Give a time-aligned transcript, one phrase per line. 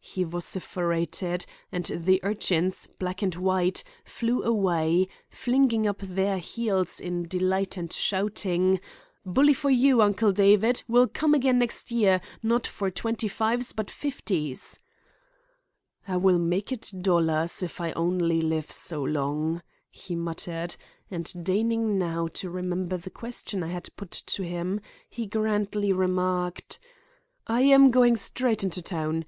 [0.00, 7.22] he vociferated; and the urchins, black and white, flew away, flinging up their heels in
[7.28, 8.80] delight and shouting:
[9.24, 10.82] "Bully for you, Uncle David!
[10.88, 14.80] We'll come again next year, not for twenty fives but fifties."
[16.08, 20.74] "I will make it dollars if I only live so long," he muttered.
[21.08, 26.80] And deigning now to remember the question I had put to him, he grandly remarked:
[27.46, 29.24] "I am going straight into town.